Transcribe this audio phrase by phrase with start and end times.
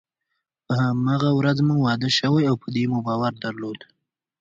[0.65, 3.79] په هماغه ورځ مو واده شوی او په دې مو باور درلود.